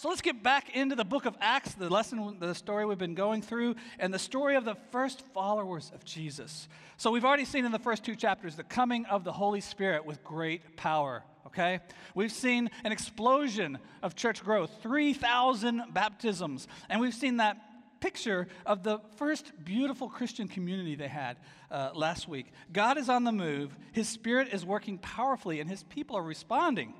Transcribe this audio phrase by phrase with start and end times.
[0.00, 3.14] so let's get back into the book of Acts, the lesson, the story we've been
[3.14, 6.68] going through, and the story of the first followers of Jesus.
[6.96, 10.06] So we've already seen in the first two chapters the coming of the Holy Spirit
[10.06, 11.22] with great power.
[11.48, 11.80] Okay?
[12.14, 17.58] We've seen an explosion of church growth, 3,000 baptisms, and we've seen that
[18.00, 21.36] picture of the first beautiful Christian community they had
[21.70, 22.46] uh, last week.
[22.72, 26.94] God is on the move, His Spirit is working powerfully, and His people are responding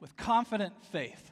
[0.00, 1.30] with confident faith.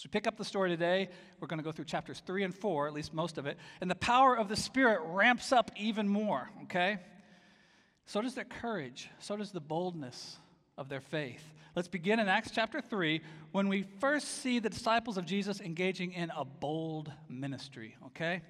[0.00, 1.10] So we pick up the story today.
[1.40, 3.58] We're going to go through chapters three and four, at least most of it.
[3.82, 6.96] And the power of the Spirit ramps up even more, okay?
[8.06, 10.38] So does their courage, so does the boldness
[10.78, 11.44] of their faith.
[11.76, 13.20] Let's begin in Acts chapter 3
[13.52, 18.40] when we first see the disciples of Jesus engaging in a bold ministry, okay?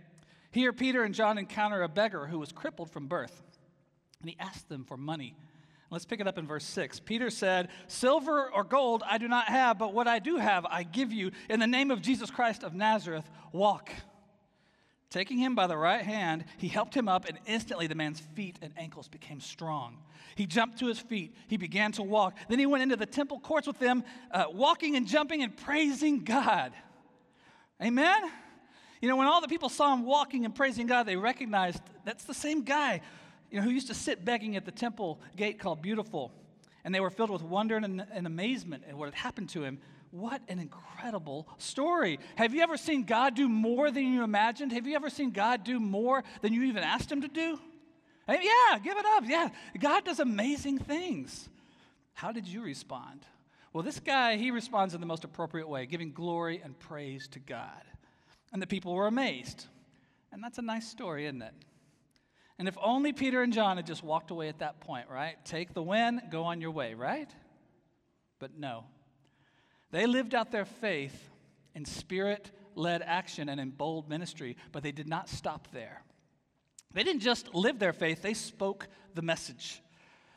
[0.52, 3.42] Here, Peter and John encounter a beggar who was crippled from birth,
[4.20, 5.34] and he asked them for money.
[5.90, 7.00] Let's pick it up in verse 6.
[7.00, 10.84] Peter said, Silver or gold I do not have, but what I do have I
[10.84, 11.32] give you.
[11.48, 13.90] In the name of Jesus Christ of Nazareth, walk.
[15.10, 18.56] Taking him by the right hand, he helped him up, and instantly the man's feet
[18.62, 19.96] and ankles became strong.
[20.36, 21.34] He jumped to his feet.
[21.48, 22.36] He began to walk.
[22.48, 26.22] Then he went into the temple courts with them, uh, walking and jumping and praising
[26.22, 26.72] God.
[27.82, 28.30] Amen?
[29.02, 32.24] You know, when all the people saw him walking and praising God, they recognized that's
[32.24, 33.00] the same guy
[33.50, 36.32] you know, who used to sit begging at the temple gate called Beautiful.
[36.84, 39.78] And they were filled with wonder and, and amazement at what had happened to him.
[40.12, 42.18] What an incredible story.
[42.36, 44.72] Have you ever seen God do more than you imagined?
[44.72, 47.60] Have you ever seen God do more than you even asked him to do?
[48.26, 49.24] Hey, yeah, give it up.
[49.26, 51.48] Yeah, God does amazing things.
[52.14, 53.24] How did you respond?
[53.72, 57.38] Well, this guy, he responds in the most appropriate way, giving glory and praise to
[57.38, 57.82] God.
[58.52, 59.66] And the people were amazed.
[60.32, 61.54] And that's a nice story, isn't it?
[62.60, 65.42] And if only Peter and John had just walked away at that point, right?
[65.46, 67.34] Take the win, go on your way, right?
[68.38, 68.84] But no.
[69.92, 71.30] They lived out their faith
[71.74, 76.02] in spirit led action and in bold ministry, but they did not stop there.
[76.92, 79.80] They didn't just live their faith, they spoke the message.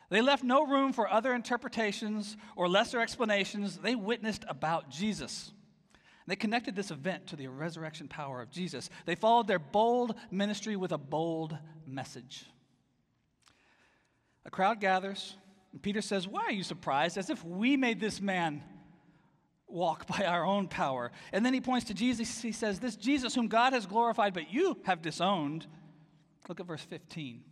[0.08, 3.76] They left no room for other interpretations or lesser explanations.
[3.76, 5.52] They witnessed about Jesus.
[6.26, 8.88] They connected this event to the resurrection power of Jesus.
[9.04, 12.46] They followed their bold ministry with a bold message.
[14.46, 15.36] A crowd gathers,
[15.72, 17.18] and Peter says, Why are you surprised?
[17.18, 18.62] As if we made this man
[19.66, 21.12] walk by our own power.
[21.32, 22.40] And then he points to Jesus.
[22.40, 25.66] He says, This Jesus whom God has glorified, but you have disowned.
[26.48, 27.42] Look at verse 15.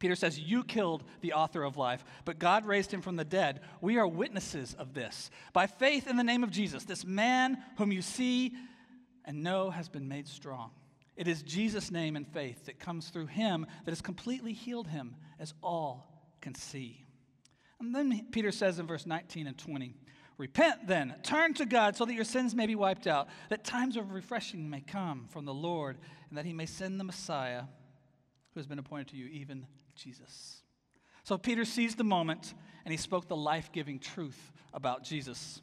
[0.00, 3.60] Peter says, You killed the author of life, but God raised him from the dead.
[3.80, 5.30] We are witnesses of this.
[5.52, 8.54] By faith in the name of Jesus, this man whom you see
[9.24, 10.70] and know has been made strong.
[11.16, 15.16] It is Jesus' name and faith that comes through him that has completely healed him,
[15.38, 17.04] as all can see.
[17.78, 19.94] And then Peter says in verse 19 and 20,
[20.38, 23.98] Repent then, turn to God so that your sins may be wiped out, that times
[23.98, 25.98] of refreshing may come from the Lord,
[26.30, 27.64] and that he may send the Messiah
[28.54, 29.66] who has been appointed to you, even
[30.00, 30.62] Jesus.
[31.24, 35.60] So Peter seized the moment and he spoke the life giving truth about Jesus.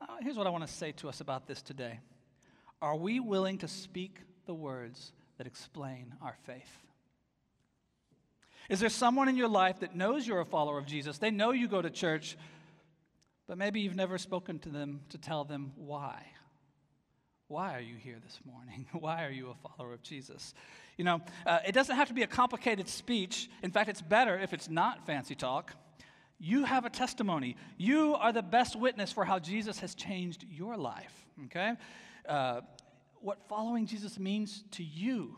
[0.00, 2.00] Uh, here's what I want to say to us about this today
[2.80, 6.70] Are we willing to speak the words that explain our faith?
[8.70, 11.18] Is there someone in your life that knows you're a follower of Jesus?
[11.18, 12.38] They know you go to church,
[13.46, 16.24] but maybe you've never spoken to them to tell them why.
[17.48, 18.86] Why are you here this morning?
[18.92, 20.54] Why are you a follower of Jesus?
[20.96, 23.50] You know, uh, it doesn't have to be a complicated speech.
[23.62, 25.74] In fact, it's better if it's not fancy talk.
[26.38, 27.56] You have a testimony.
[27.76, 31.74] You are the best witness for how Jesus has changed your life, okay?
[32.28, 32.62] Uh,
[33.20, 35.36] what following Jesus means to you.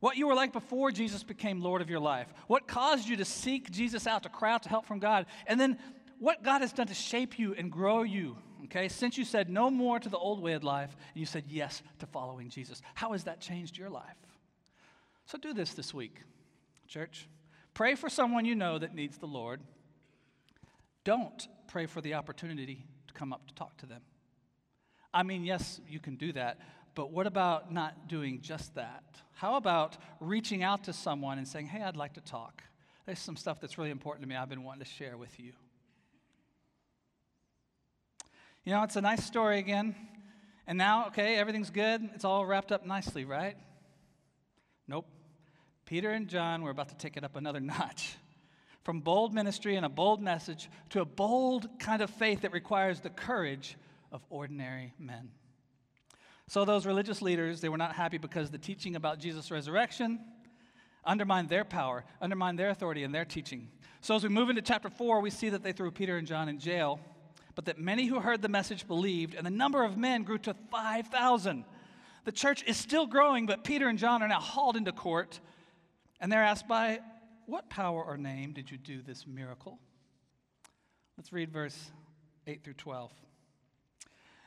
[0.00, 2.28] What you were like before Jesus became Lord of your life.
[2.46, 5.26] What caused you to seek Jesus out, to cry out to help from God.
[5.46, 5.78] And then
[6.18, 8.88] what God has done to shape you and grow you, okay?
[8.88, 11.82] Since you said no more to the old way of life and you said yes
[11.98, 12.82] to following Jesus.
[12.94, 14.16] How has that changed your life?
[15.26, 16.22] So do this this week,
[16.86, 17.28] church.
[17.74, 19.60] Pray for someone you know that needs the Lord.
[21.04, 24.00] Don't pray for the opportunity to come up to talk to them.
[25.12, 26.58] I mean, yes, you can do that,
[26.94, 29.04] but what about not doing just that?
[29.32, 32.62] How about reaching out to someone and saying, hey, I'd like to talk?
[33.06, 35.52] There's some stuff that's really important to me I've been wanting to share with you.
[38.68, 39.96] You know, it's a nice story again.
[40.66, 42.06] And now, okay, everything's good.
[42.14, 43.56] It's all wrapped up nicely, right?
[44.86, 45.06] Nope.
[45.86, 48.16] Peter and John were about to take it up another notch.
[48.84, 53.00] From bold ministry and a bold message to a bold kind of faith that requires
[53.00, 53.78] the courage
[54.12, 55.30] of ordinary men.
[56.46, 60.20] So, those religious leaders, they were not happy because the teaching about Jesus' resurrection
[61.06, 63.70] undermined their power, undermined their authority and their teaching.
[64.02, 66.50] So, as we move into chapter 4, we see that they threw Peter and John
[66.50, 67.00] in jail.
[67.58, 70.54] But that many who heard the message believed, and the number of men grew to
[70.70, 71.64] 5,000.
[72.24, 75.40] The church is still growing, but Peter and John are now hauled into court,
[76.20, 77.00] and they're asked, By
[77.46, 79.80] what power or name did you do this miracle?
[81.16, 81.76] Let's read verse
[82.46, 83.10] 8 through 12.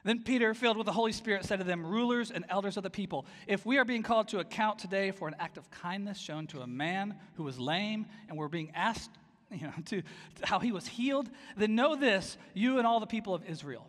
[0.05, 2.89] Then Peter, filled with the Holy Spirit, said to them, Rulers and elders of the
[2.89, 6.47] people, if we are being called to account today for an act of kindness shown
[6.47, 9.11] to a man who was lame, and we're being asked
[9.55, 13.07] you know, to, to how he was healed, then know this, you and all the
[13.07, 13.87] people of Israel.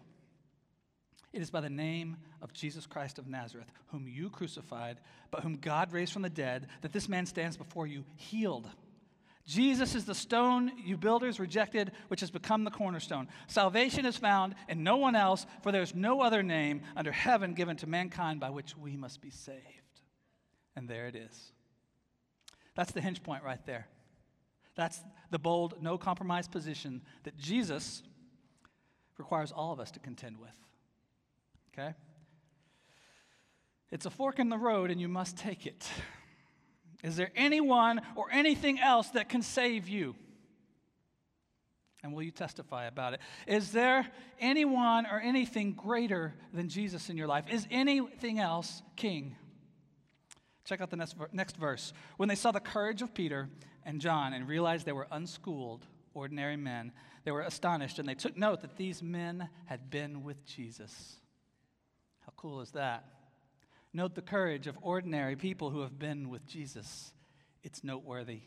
[1.33, 4.99] It is by the name of Jesus Christ of Nazareth, whom you crucified,
[5.31, 8.69] but whom God raised from the dead, that this man stands before you healed.
[9.47, 13.29] Jesus is the stone you builders rejected, which has become the cornerstone.
[13.49, 17.55] Salvation is found in no one else, for there is no other name under heaven
[17.55, 19.59] given to mankind by which we must be saved.
[20.77, 21.53] And there it is.
[22.75, 23.89] That's the hinge point right there.
[24.75, 28.03] That's the bold, no compromise position that Jesus
[29.19, 30.57] requires all of us to contend with.
[31.73, 31.95] Okay?
[33.91, 35.87] It's a fork in the road, and you must take it.
[37.03, 40.15] Is there anyone or anything else that can save you?
[42.03, 43.21] And will you testify about it?
[43.47, 44.07] Is there
[44.41, 47.45] anyone or anything greater than Jesus in your life?
[47.49, 49.37] Is anything else king?
[50.65, 51.93] Check out the next, next verse.
[52.17, 53.49] When they saw the courage of Peter
[53.85, 56.93] and John and realized they were unschooled, ordinary men,
[57.25, 61.17] they were astonished and they took note that these men had been with Jesus.
[62.21, 63.05] How cool is that?
[63.93, 67.13] Note the courage of ordinary people who have been with Jesus.
[67.63, 68.41] It's noteworthy.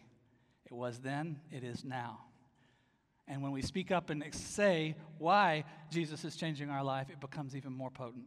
[0.65, 2.19] It was then, it is now.
[3.27, 7.55] And when we speak up and say why Jesus is changing our life, it becomes
[7.55, 8.25] even more potent.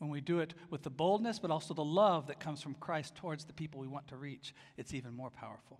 [0.00, 3.14] When we do it with the boldness, but also the love that comes from Christ
[3.14, 5.78] towards the people we want to reach, it's even more powerful.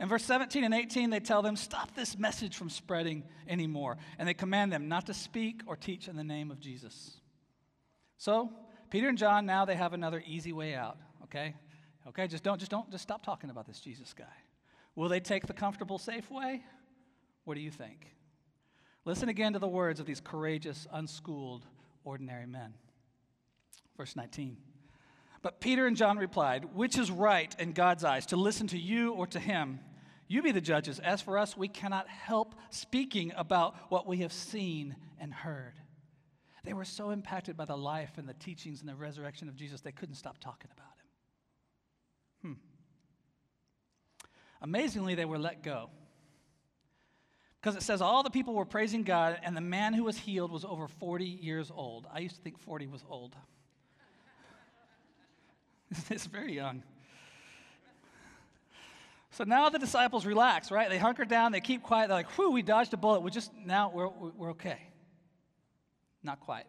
[0.00, 3.98] In verse 17 and 18, they tell them, Stop this message from spreading anymore.
[4.18, 7.20] And they command them not to speak or teach in the name of Jesus.
[8.18, 8.50] So,
[8.90, 11.54] Peter and John, now they have another easy way out, okay?
[12.08, 14.24] Okay, just don't, just don't, just stop talking about this Jesus guy.
[14.96, 16.64] Will they take the comfortable, safe way?
[17.44, 18.12] What do you think?
[19.04, 21.64] Listen again to the words of these courageous, unschooled,
[22.04, 22.74] ordinary men.
[23.96, 24.56] Verse 19.
[25.42, 29.12] But Peter and John replied, Which is right in God's eyes, to listen to you
[29.12, 29.80] or to him?
[30.28, 30.98] You be the judges.
[30.98, 35.74] As for us, we cannot help speaking about what we have seen and heard.
[36.64, 39.80] They were so impacted by the life and the teachings and the resurrection of Jesus,
[39.80, 40.86] they couldn't stop talking about
[42.44, 42.56] him.
[42.56, 42.60] Hmm.
[44.62, 45.90] Amazingly, they were let go.
[47.60, 50.50] Because it says all the people were praising God, and the man who was healed
[50.50, 52.06] was over 40 years old.
[52.12, 53.36] I used to think 40 was old.
[56.10, 56.82] it's very young.
[59.32, 60.90] So now the disciples relax, right?
[60.90, 62.08] They hunker down, they keep quiet.
[62.08, 63.20] They're like, whew, we dodged a bullet.
[63.20, 64.78] We just, now we're, we're okay.
[66.22, 66.66] Not quite.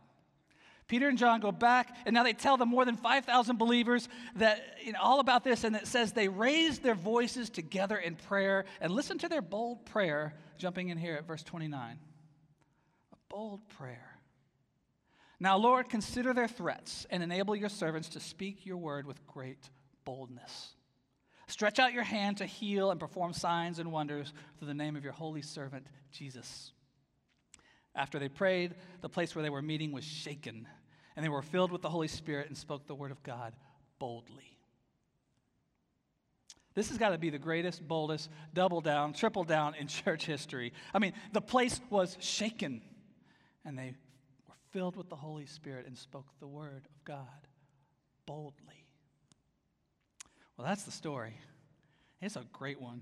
[0.87, 4.77] Peter and John go back, and now they tell the more than 5,000 believers that
[4.83, 8.65] you know, all about this, and it says they raised their voices together in prayer.
[8.79, 11.99] And listen to their bold prayer, jumping in here at verse 29.
[13.11, 14.12] A bold prayer.
[15.43, 19.69] Now, Lord, consider their threats and enable your servants to speak your word with great
[20.05, 20.69] boldness.
[21.47, 25.03] Stretch out your hand to heal and perform signs and wonders through the name of
[25.03, 26.71] your holy servant, Jesus.
[27.93, 30.65] After they prayed, the place where they were meeting was shaken,
[31.17, 33.53] and they were filled with the Holy Spirit and spoke the word of God
[33.99, 34.57] boldly.
[36.73, 40.71] This has got to be the greatest, boldest, double down, triple down in church history.
[40.93, 42.81] I mean, the place was shaken,
[43.65, 43.95] and they
[44.53, 47.47] were filled with the Holy Spirit and spoke the word of God
[48.25, 48.85] boldly.
[50.57, 51.35] Well, that's the story.
[52.21, 53.01] It's a great one.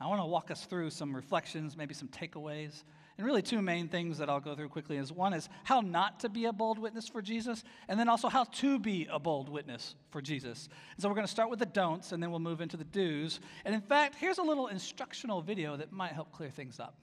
[0.00, 2.82] I want to walk us through some reflections, maybe some takeaways
[3.16, 6.18] and really, two main things that I'll go through quickly is one is how not
[6.20, 9.48] to be a bold witness for Jesus, and then also how to be a bold
[9.48, 10.68] witness for Jesus.
[10.96, 12.84] And so we're going to start with the don'ts, and then we'll move into the
[12.84, 13.38] do's.
[13.64, 16.96] And in fact, here's a little instructional video that might help clear things up.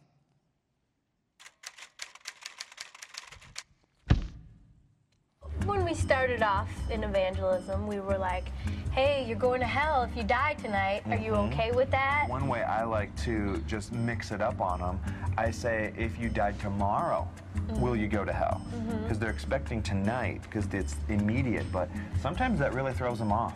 [5.66, 8.46] When we started off in evangelism, we were like,
[8.92, 11.04] hey, you're going to hell if you die tonight.
[11.10, 11.54] Are you mm-hmm.
[11.54, 12.26] okay with that?
[12.28, 15.00] One way I like to just mix it up on them,
[15.38, 17.80] I say, if you died tomorrow, mm-hmm.
[17.80, 18.62] will you go to hell?
[18.72, 19.20] Because mm-hmm.
[19.20, 21.90] they're expecting tonight, because it's immediate, but
[22.22, 23.54] sometimes that really throws them off.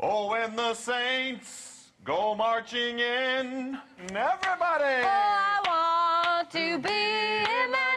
[0.00, 5.04] Oh, when the saints go marching in, everybody!
[5.04, 7.93] Oh, I want to be in that number.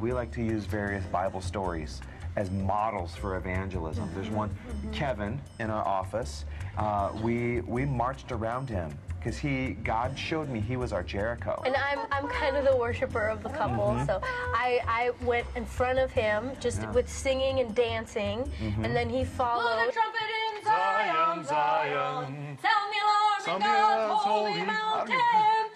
[0.00, 2.00] We we like to use various Bible stories
[2.36, 4.08] as models for evangelism.
[4.14, 4.50] There's one,
[4.92, 6.44] Kevin, in our office.
[6.76, 11.60] Uh, we we marched around him because he God showed me he was our Jericho.
[11.66, 15.64] And I'm, I'm kind of the worshiper of the couple, so I, I went in
[15.66, 16.92] front of him just Yeah.
[16.92, 19.92] with singing and dancing, and then he followed.
[19.92, 20.20] trumpet
[20.58, 22.58] in Zion, Zion.
[22.62, 25.16] Sound the alarm Sound in the God's alarm, holy holy mountain.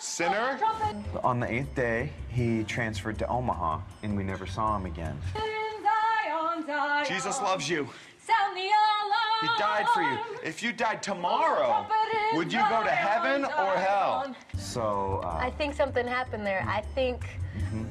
[0.03, 0.59] Sinner?
[1.23, 5.17] On the eighth day, he transferred to Omaha, and we never saw him again.
[5.33, 7.05] Zion, Zion.
[7.07, 7.89] Jesus loves you.
[8.27, 9.43] Sound the alarm.
[9.43, 10.19] He died for you.
[10.45, 11.87] If you died tomorrow,
[12.35, 14.35] would you go to heaven or hell?
[14.59, 16.65] So uh, I think something happened there.
[16.69, 17.25] I think,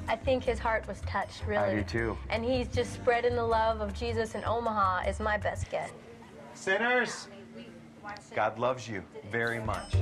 [0.10, 1.78] I think his heart was touched, really.
[1.78, 2.18] do too.
[2.30, 5.92] And he's just spreading the love of Jesus in Omaha is my best guess.
[6.56, 7.30] sinners,
[8.36, 9.02] God loves you
[9.32, 9.96] very much.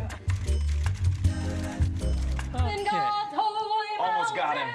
[4.00, 4.70] Almost got him.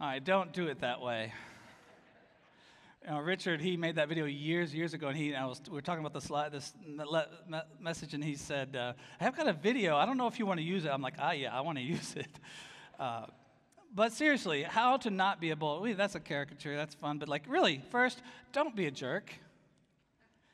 [0.00, 1.32] All right, don't do it that way.
[3.04, 5.62] You know, Richard, he made that video years, years ago, and he, and I was,
[5.68, 7.04] we were talking about the slide, this me-
[7.48, 9.96] me- message, and he said, uh, "I have got a video.
[9.96, 11.78] I don't know if you want to use it." I'm like, "Ah, yeah, I want
[11.78, 12.40] to use it."
[12.98, 13.26] Uh,
[13.94, 15.80] but seriously, how to not be a bull?
[15.80, 16.76] Wait, that's a caricature.
[16.76, 18.20] That's fun, but like, really, first,
[18.52, 19.32] don't be a jerk.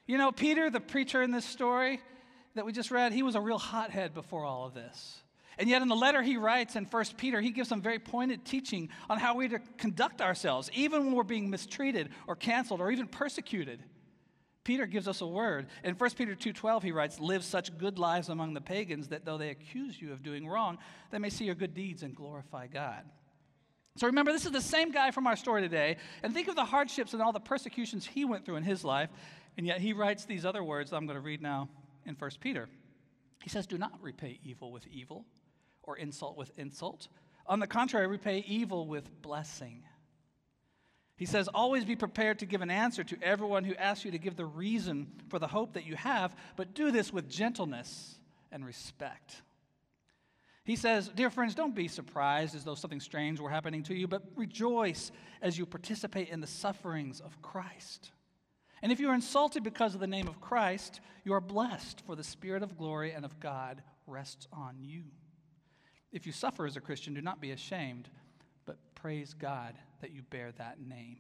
[0.07, 2.03] You know, Peter, the preacher in this story
[2.55, 5.24] that we just read, he was a real hothead before all of this.
[5.59, 8.45] And yet, in the letter he writes in 1 Peter, he gives some very pointed
[8.45, 12.91] teaching on how we're to conduct ourselves, even when we're being mistreated or canceled or
[12.91, 13.83] even persecuted.
[14.65, 15.67] Peter gives us a word.
[15.85, 19.37] In 1 Peter 2:12 he writes, "Live such good lives among the pagans that though
[19.37, 20.79] they accuse you of doing wrong,
[21.11, 23.05] they may see your good deeds and glorify God."
[23.97, 26.65] So remember, this is the same guy from our story today, and think of the
[26.65, 29.11] hardships and all the persecutions he went through in his life,
[29.57, 31.69] and yet he writes these other words that I'm going to read now
[32.05, 32.69] in 1 Peter.
[33.43, 35.27] He says, Do not repay evil with evil
[35.85, 37.09] or insult with insult.
[37.47, 39.83] On the contrary, repay evil with blessing.
[41.17, 44.19] He says, Always be prepared to give an answer to everyone who asks you to
[44.19, 48.17] give the reason for the hope that you have, but do this with gentleness
[48.51, 49.43] and respect.
[50.65, 54.09] He says, Dear friends, don't be surprised as though something strange were happening to you,
[54.09, 55.13] but rejoice
[55.43, 58.11] as you participate in the sufferings of Christ.
[58.83, 62.17] And if you are insulted because of the name of Christ, you are blessed, for
[62.17, 65.05] the Spirit of glory and of God rests on you.
[66.15, 68.09] If you suffer as a Christian, do not be ashamed,
[68.67, 71.17] but praise God that you bear that name.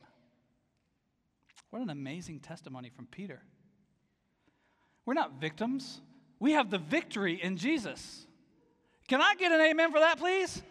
[1.70, 3.42] What an amazing testimony from Peter.
[5.04, 6.00] We're not victims,
[6.38, 8.24] we have the victory in Jesus.
[9.08, 10.62] Can I get an amen for that, please?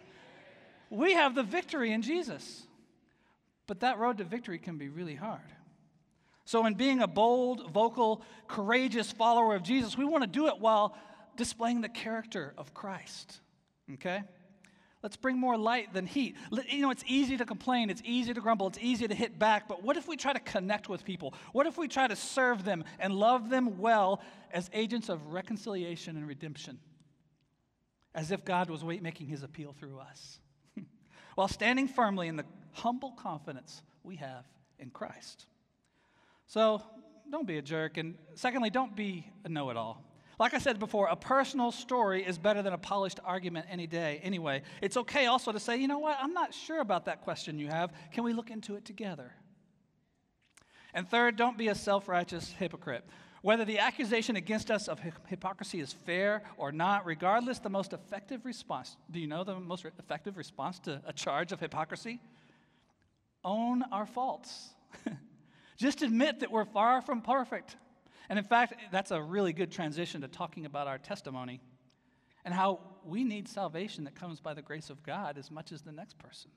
[0.89, 2.65] We have the victory in Jesus.
[3.67, 5.41] But that road to victory can be really hard.
[6.45, 10.59] So, in being a bold, vocal, courageous follower of Jesus, we want to do it
[10.59, 10.95] while
[11.35, 13.41] displaying the character of Christ.
[13.91, 14.23] Okay?
[15.01, 16.37] Let's bring more light than heat.
[16.69, 19.67] You know, it's easy to complain, it's easy to grumble, it's easy to hit back,
[19.67, 21.33] but what if we try to connect with people?
[21.51, 24.21] What if we try to serve them and love them well
[24.51, 26.79] as agents of reconciliation and redemption?
[28.15, 30.39] As if God was making his appeal through us,
[31.35, 34.45] while standing firmly in the humble confidence we have
[34.79, 35.47] in Christ.
[36.47, 36.81] So
[37.29, 37.97] don't be a jerk.
[37.97, 40.03] And secondly, don't be a know it all.
[40.39, 44.19] Like I said before, a personal story is better than a polished argument any day.
[44.23, 47.59] Anyway, it's okay also to say, you know what, I'm not sure about that question
[47.59, 47.93] you have.
[48.11, 49.31] Can we look into it together?
[50.93, 53.03] And third, don't be a self righteous hypocrite.
[53.41, 58.45] Whether the accusation against us of hypocrisy is fair or not, regardless, the most effective
[58.45, 62.21] response do you know the most effective response to a charge of hypocrisy?
[63.43, 64.69] Own our faults.
[65.77, 67.75] Just admit that we're far from perfect.
[68.29, 71.59] And in fact, that's a really good transition to talking about our testimony
[72.45, 75.81] and how we need salvation that comes by the grace of God as much as
[75.81, 76.51] the next person.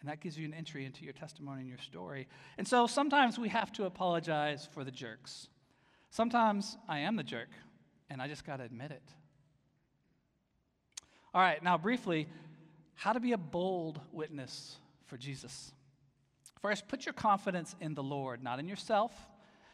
[0.00, 2.28] And that gives you an entry into your testimony and your story.
[2.56, 5.48] And so sometimes we have to apologize for the jerks.
[6.10, 7.48] Sometimes I am the jerk,
[8.08, 9.02] and I just got to admit it.
[11.34, 12.28] All right, now briefly,
[12.94, 15.72] how to be a bold witness for Jesus.
[16.62, 19.12] First, put your confidence in the Lord, not in yourself,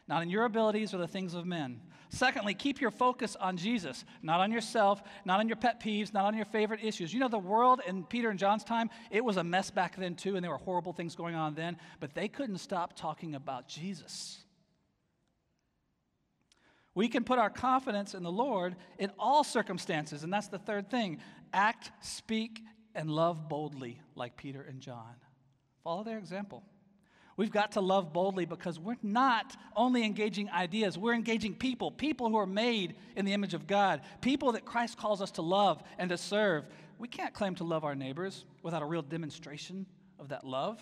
[0.07, 1.81] not in your abilities or the things of men.
[2.09, 6.25] Secondly, keep your focus on Jesus, not on yourself, not on your pet peeves, not
[6.25, 7.13] on your favorite issues.
[7.13, 10.15] You know, the world in Peter and John's time, it was a mess back then
[10.15, 13.67] too, and there were horrible things going on then, but they couldn't stop talking about
[13.67, 14.39] Jesus.
[16.93, 20.89] We can put our confidence in the Lord in all circumstances, and that's the third
[20.89, 21.19] thing.
[21.51, 22.61] Act, speak,
[22.93, 25.15] and love boldly like Peter and John.
[25.83, 26.63] Follow their example.
[27.37, 32.29] We've got to love boldly because we're not only engaging ideas, we're engaging people, people
[32.29, 35.83] who are made in the image of God, people that Christ calls us to love
[35.97, 36.65] and to serve.
[36.97, 39.85] We can't claim to love our neighbors without a real demonstration
[40.17, 40.81] of that love.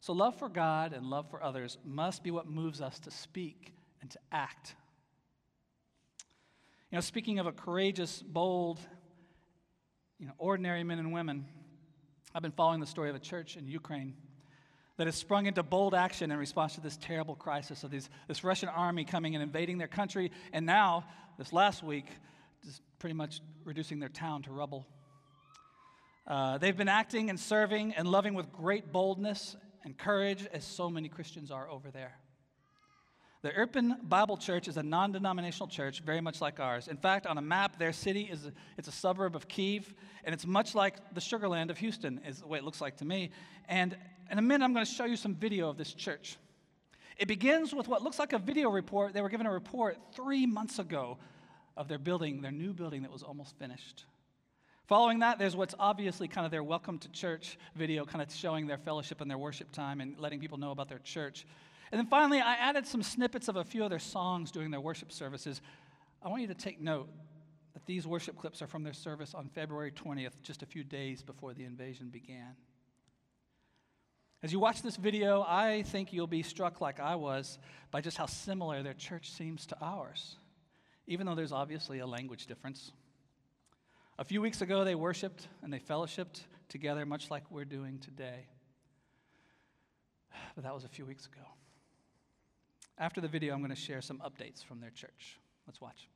[0.00, 3.72] So, love for God and love for others must be what moves us to speak
[4.02, 4.74] and to act.
[6.90, 8.80] You know, speaking of a courageous, bold,
[10.18, 11.46] you know, ordinary men and women,
[12.34, 14.14] I've been following the story of a church in Ukraine
[14.96, 18.44] that has sprung into bold action in response to this terrible crisis of these, this
[18.44, 21.04] Russian army coming and invading their country, and now,
[21.38, 22.06] this last week,
[22.64, 24.86] just pretty much reducing their town to rubble.
[26.26, 30.88] Uh, they've been acting and serving and loving with great boldness and courage, as so
[30.88, 32.14] many Christians are over there.
[33.44, 36.88] The Irpin Bible Church is a non-denominational church, very much like ours.
[36.88, 39.92] In fact, on a map, their city is a, it's a suburb of Kiev,
[40.24, 42.96] and it's much like the Sugar Land of Houston, is the way it looks like
[42.96, 43.28] to me.
[43.68, 43.98] And
[44.30, 46.38] in a minute, I'm going to show you some video of this church.
[47.18, 49.12] It begins with what looks like a video report.
[49.12, 51.18] They were given a report three months ago
[51.76, 54.06] of their building, their new building that was almost finished.
[54.86, 58.66] Following that, there's what's obviously kind of their welcome to church video, kind of showing
[58.66, 61.44] their fellowship and their worship time and letting people know about their church.
[61.92, 64.80] And then finally, I added some snippets of a few of their songs during their
[64.80, 65.60] worship services.
[66.22, 67.08] I want you to take note
[67.74, 71.22] that these worship clips are from their service on February 20th, just a few days
[71.22, 72.56] before the invasion began.
[74.42, 77.58] As you watch this video, I think you'll be struck like I was
[77.90, 80.36] by just how similar their church seems to ours,
[81.06, 82.92] even though there's obviously a language difference.
[84.18, 88.46] A few weeks ago, they worshiped and they fellowshipped together, much like we're doing today.
[90.54, 91.42] But that was a few weeks ago.
[92.96, 95.40] After the video, I'm going to share some updates from their church.
[95.66, 96.08] Let's watch.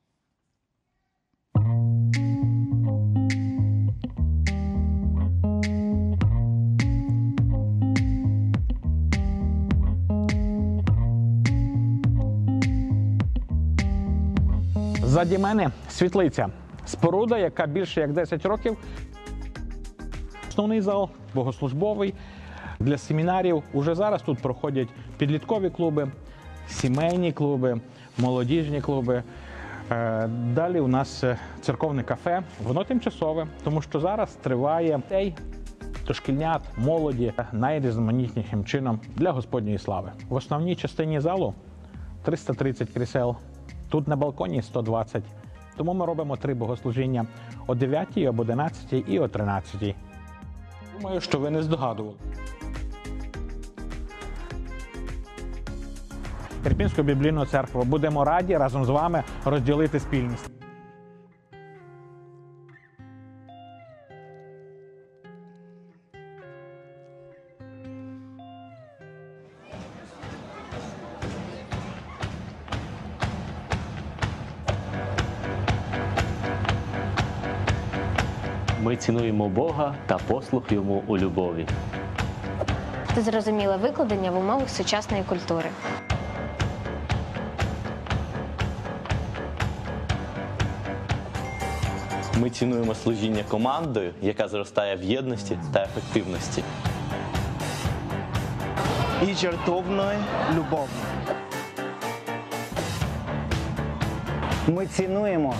[15.03, 16.49] Ззаді мене світлиця.
[16.85, 18.77] Споруда, яка більше як 10 років.
[20.49, 22.13] Основний зал богослужбовий
[22.79, 23.63] для семінарів.
[23.73, 26.11] Уже зараз тут проходять підліткові клуби,
[26.69, 27.81] сімейні клуби,
[28.17, 29.23] молодіжні клуби.
[29.91, 32.43] Е, Далі у нас е, церковне кафе.
[32.63, 35.35] Воно тимчасове, тому що зараз триває дітей,
[36.07, 40.11] дошкільнят, молоді найрізноманітнішим чином для Господньої слави.
[40.29, 41.53] В основній частині залу
[42.23, 43.35] 330 крісел.
[43.89, 45.23] Тут на балконі 120.
[45.77, 47.25] Тому ми робимо три богослужіння
[47.67, 49.95] о 9, об 11 і о 13.
[51.01, 52.15] Думаю, що ви не здогадували.
[56.65, 60.51] Ірпінську біблійну церкву будемо раді разом з вами розділити спільність.
[78.81, 81.65] Ми цінуємо Бога та послух йому у любові.
[83.15, 85.69] Це зрозуміле викладення в умовах сучасної культури.
[92.39, 96.63] Ми цінуємо служіння командою, яка зростає в єдності та ефективності.
[99.27, 100.19] і жертовною
[100.55, 100.89] любов'ю.
[104.67, 105.55] Ми цінуємо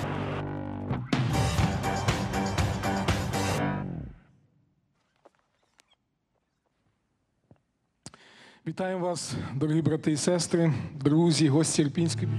[8.68, 12.30] Вітаємо вас, дорогі брати і сестри, друзі, гості Ірпінської.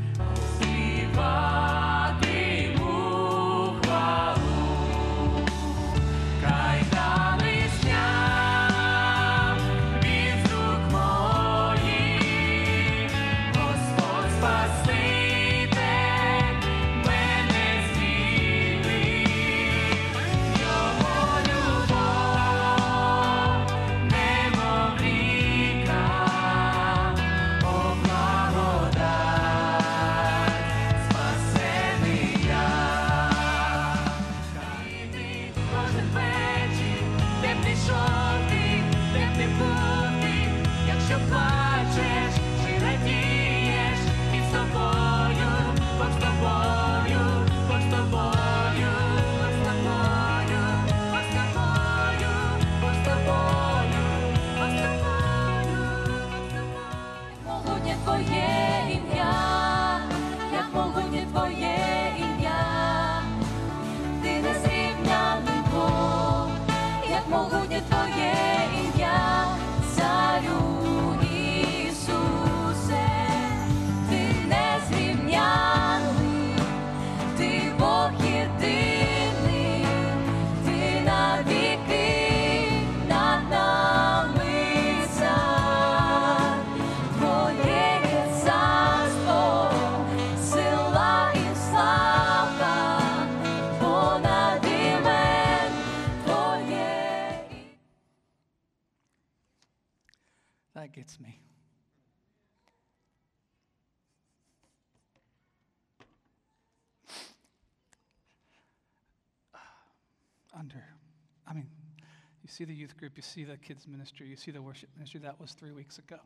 [112.51, 115.21] See the youth group, you see the kids' ministry, you see the worship ministry.
[115.21, 116.19] That was three weeks ago.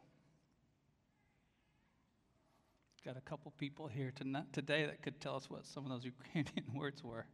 [3.04, 6.04] Got a couple people here tonight, today that could tell us what some of those
[6.04, 7.26] Ukrainian words were.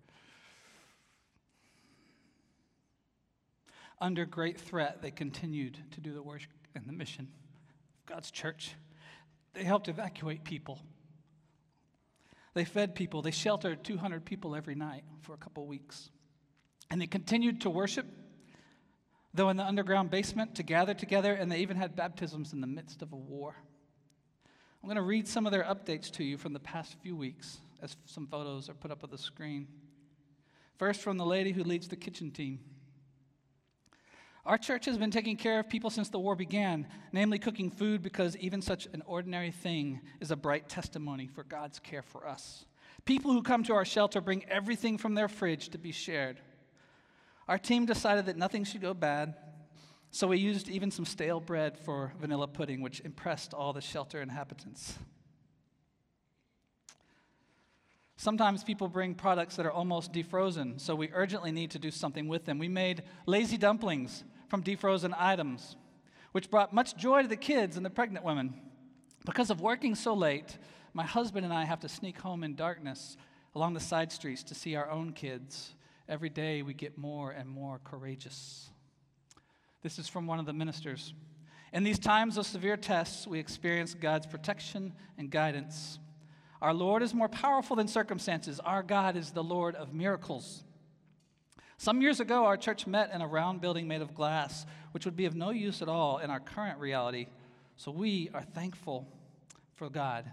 [4.01, 6.43] Under great threat, they continued to do the work
[6.75, 7.29] and the mission
[7.99, 8.75] of God's church.
[9.53, 10.81] They helped evacuate people.
[12.55, 13.23] They fed people.
[13.23, 16.11] They sheltered 200 people every night for a couple weeks.
[16.91, 18.07] And they continued to worship,
[19.33, 22.67] though in the underground basement, to gather together, and they even had baptisms in the
[22.67, 23.55] midst of a war.
[24.83, 27.59] I'm going to read some of their updates to you from the past few weeks
[27.83, 29.69] as some photos are put up on the screen.
[30.79, 32.61] First, from the lady who leads the kitchen team.
[34.47, 38.01] Our church has been taking care of people since the war began, namely cooking food,
[38.01, 42.65] because even such an ordinary thing is a bright testimony for God's care for us.
[43.05, 46.41] People who come to our shelter bring everything from their fridge to be shared.
[47.51, 49.35] Our team decided that nothing should go bad,
[50.13, 54.23] so we used even some stale bread for vanilla pudding, which impressed all the shelter
[54.23, 54.97] inhabitants.
[58.17, 62.29] Sometimes people bring products that are almost defrozen, so we urgently need to do something
[62.29, 62.61] with them.
[62.61, 65.75] We made lazy dumplings from defrozen items,
[66.31, 68.55] which brought much joy to the kids and the pregnant women.
[69.27, 70.57] Because of working so late,
[70.95, 73.17] my husband and I have to sneak home in darkness
[73.57, 75.75] along the side streets to see our own kids.
[76.11, 78.69] Every day we get more and more courageous.
[79.81, 81.15] This is from one of the ministers.
[81.73, 86.01] In these times of severe tests, we experience God's protection and guidance.
[86.61, 88.59] Our Lord is more powerful than circumstances.
[88.59, 90.65] Our God is the Lord of miracles.
[91.77, 95.17] Some years ago, our church met in a round building made of glass, which would
[95.17, 97.29] be of no use at all in our current reality.
[97.77, 99.07] So we are thankful
[99.77, 100.25] for God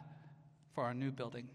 [0.73, 1.49] for our new building.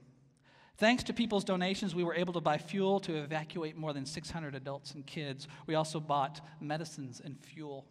[0.79, 4.55] Thanks to people's donations, we were able to buy fuel to evacuate more than 600
[4.55, 5.47] adults and kids.
[5.67, 7.87] We also bought medicines and fuel.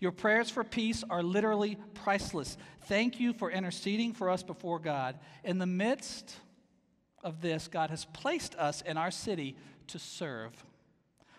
[0.00, 2.58] Your prayers for peace are literally priceless.
[2.82, 5.18] Thank you for interceding for us before God.
[5.44, 6.36] In the midst
[7.22, 10.52] of this, God has placed us in our city to serve.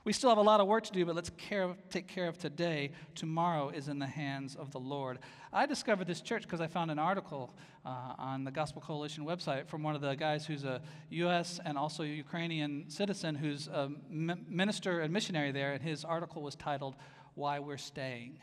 [0.06, 2.38] We still have a lot of work to do, but let's care, take care of
[2.38, 2.92] today.
[3.16, 5.18] Tomorrow is in the hands of the Lord.
[5.52, 9.68] I discovered this church because I found an article uh, on the Gospel Coalition website
[9.68, 11.60] from one of the guys who's a U.S.
[11.66, 16.96] and also Ukrainian citizen who's a minister and missionary there, and his article was titled,
[17.34, 18.38] Why We're Staying.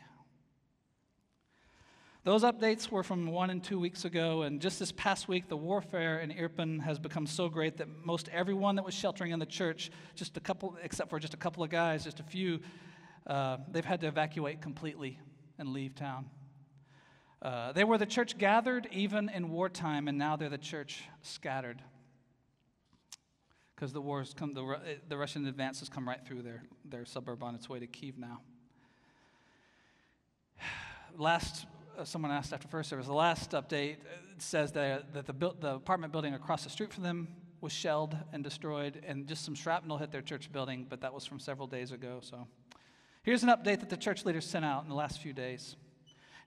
[2.25, 5.57] Those updates were from one and two weeks ago, and just this past week, the
[5.57, 9.45] warfare in Irpin has become so great that most everyone that was sheltering in the
[9.45, 12.61] church, just a couple, except for just a couple of guys, just a few,
[13.27, 15.19] uh, they've had to evacuate completely
[15.59, 16.29] and leave town.
[17.41, 21.81] Uh, they were the church gathered even in wartime, and now they're the church scattered.
[23.75, 24.77] Because the wars come, the,
[25.09, 28.39] the Russian advances come right through their, their suburb on its way to Kiev now.
[31.17, 35.27] Last Uh, someone asked after first service, the last update uh, says that, uh, that
[35.27, 37.27] the, bu- the apartment building across the street from them
[37.61, 41.25] was shelled and destroyed, and just some shrapnel hit their church building, but that was
[41.25, 42.19] from several days ago.
[42.21, 42.47] So
[43.21, 45.75] here's an update that the church leaders sent out in the last few days.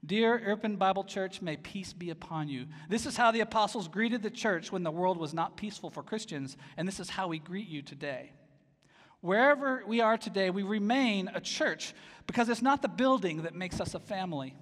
[0.05, 2.67] Dear Irpin Bible Church, may peace be upon you.
[2.89, 6.03] This is how the apostles greeted the church when the world was not peaceful for
[6.03, 8.33] Christians, and this is how we greet you today.
[9.21, 11.95] Wherever we are today, we remain a church
[12.27, 14.55] because it's not the building that makes us a family.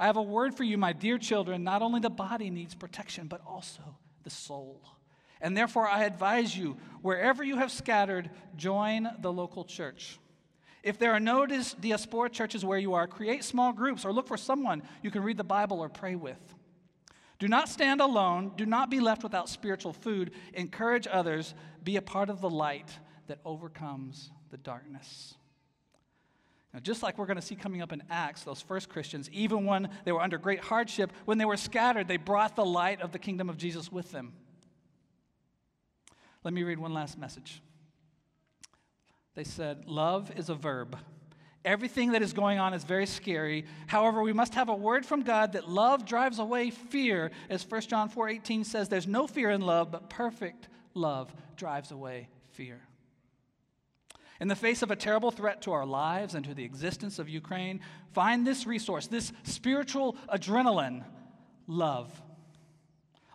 [0.00, 1.62] I have a word for you, my dear children.
[1.62, 3.82] Not only the body needs protection, but also
[4.24, 4.80] the soul.
[5.42, 10.18] And therefore, I advise you, wherever you have scattered, join the local church.
[10.82, 14.38] If there are no diaspora churches where you are, create small groups or look for
[14.38, 16.40] someone you can read the Bible or pray with.
[17.38, 18.52] Do not stand alone.
[18.56, 20.30] Do not be left without spiritual food.
[20.54, 21.54] Encourage others.
[21.84, 22.90] Be a part of the light
[23.26, 25.34] that overcomes the darkness.
[26.72, 29.66] Now, just like we're going to see coming up in Acts, those first Christians, even
[29.66, 33.10] when they were under great hardship, when they were scattered, they brought the light of
[33.10, 34.32] the kingdom of Jesus with them.
[36.44, 37.60] Let me read one last message.
[39.34, 40.96] They said, Love is a verb.
[41.64, 43.66] Everything that is going on is very scary.
[43.86, 47.32] However, we must have a word from God that love drives away fear.
[47.50, 52.28] As 1 John 4:18 says, there's no fear in love, but perfect love drives away
[52.52, 52.80] fear.
[54.40, 57.28] In the face of a terrible threat to our lives and to the existence of
[57.28, 57.80] Ukraine,
[58.12, 61.04] find this resource, this spiritual adrenaline
[61.66, 62.10] love.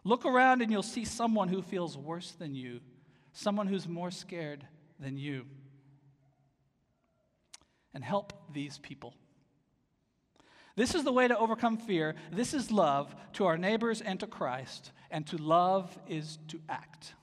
[0.03, 2.79] Look around and you'll see someone who feels worse than you,
[3.33, 4.65] someone who's more scared
[4.99, 5.45] than you.
[7.93, 9.13] And help these people.
[10.75, 12.15] This is the way to overcome fear.
[12.31, 14.91] This is love to our neighbors and to Christ.
[15.09, 17.13] And to love is to act.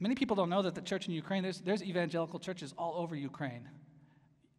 [0.00, 3.14] Many people don't know that the church in Ukraine, there's, there's evangelical churches all over
[3.14, 3.68] Ukraine.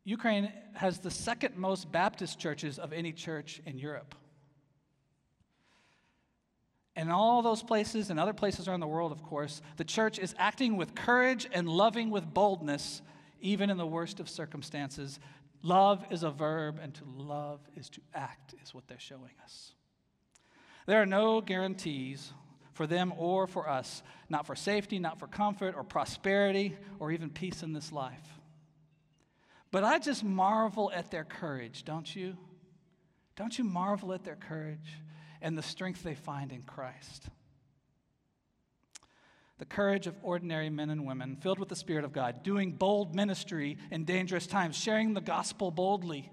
[0.03, 4.15] Ukraine has the second most Baptist churches of any church in Europe.
[6.95, 10.19] And in all those places and other places around the world, of course, the church
[10.19, 13.01] is acting with courage and loving with boldness,
[13.39, 15.19] even in the worst of circumstances.
[15.63, 19.73] Love is a verb, and to love is to act, is what they're showing us.
[20.85, 22.33] There are no guarantees
[22.73, 27.29] for them or for us, not for safety, not for comfort or prosperity or even
[27.29, 28.39] peace in this life.
[29.71, 32.35] But I just marvel at their courage, don't you?
[33.35, 34.97] Don't you marvel at their courage
[35.41, 37.27] and the strength they find in Christ?
[39.57, 43.15] The courage of ordinary men and women filled with the Spirit of God, doing bold
[43.15, 46.31] ministry in dangerous times, sharing the gospel boldly.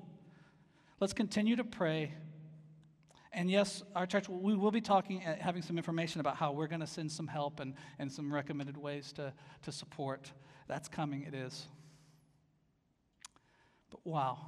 [0.99, 2.15] Let's continue to pray.
[3.33, 6.67] And yes, our church, we will be talking, uh, having some information about how we're
[6.67, 10.33] going to send some help and, and some recommended ways to, to support.
[10.67, 11.67] That's coming, it is.
[13.91, 14.39] But wow.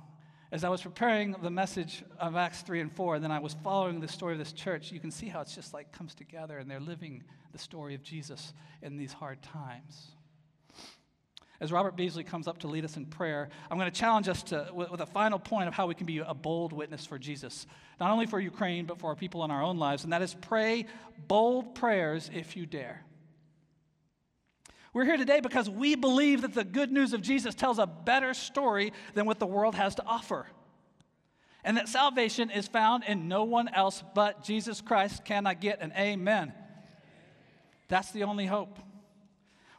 [0.53, 3.55] As I was preparing the message of Acts 3 and 4, and then I was
[3.63, 6.59] following the story of this church, you can see how it's just like comes together
[6.59, 10.13] and they're living the story of Jesus in these hard times.
[11.61, 14.43] As Robert Beasley comes up to lead us in prayer, I'm going to challenge us
[14.45, 17.19] to, with, with a final point of how we can be a bold witness for
[17.19, 17.67] Jesus,
[18.01, 20.35] not only for Ukraine, but for our people in our own lives, and that is
[20.35, 20.87] pray
[21.29, 23.05] bold prayers if you dare.
[24.93, 28.35] We're here today because we believe that the good news of Jesus tells a better
[28.35, 30.47] story than what the world has to offer.
[31.63, 35.25] And that salvation is found in no one else but Jesus Christ.
[35.25, 36.53] Can I get an amen?
[37.89, 38.79] That's the only hope.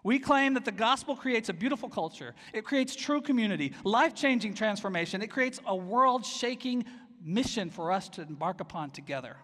[0.03, 2.33] We claim that the gospel creates a beautiful culture.
[2.53, 5.21] It creates true community, life changing transformation.
[5.21, 6.85] It creates a world shaking
[7.23, 9.37] mission for us to embark upon together.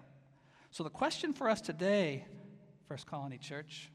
[0.72, 2.26] So, the question for us today,
[2.88, 3.91] First Colony Church,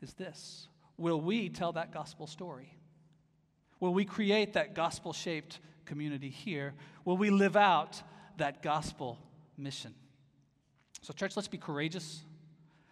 [0.00, 2.74] is this Will we tell that gospel story?
[3.80, 6.74] Will we create that gospel shaped community here?
[7.04, 8.02] Will we live out
[8.38, 9.18] that gospel
[9.56, 9.94] mission?
[11.02, 12.22] So, church, let's be courageous.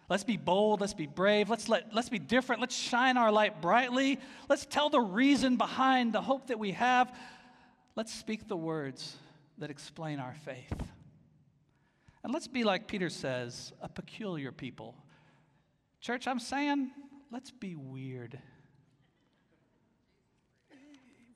[0.09, 0.79] Let's be bold.
[0.79, 1.49] Let's be brave.
[1.49, 2.61] Let's, let, let's be different.
[2.61, 4.19] Let's shine our light brightly.
[4.47, 7.13] Let's tell the reason behind the hope that we have.
[7.95, 9.17] Let's speak the words
[9.57, 10.73] that explain our faith.
[12.23, 14.95] And let's be like Peter says, a peculiar people.
[15.99, 16.91] Church, I'm saying,
[17.31, 18.39] let's be weird.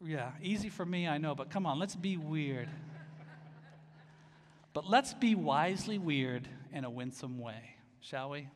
[0.04, 2.70] Yeah, easy for me, I know, but come on, let's be weird.
[4.74, 8.48] But let's be wisely weird in a winsome way, shall we?